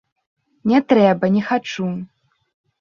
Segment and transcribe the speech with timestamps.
[0.71, 1.87] Не трэба, не хачу.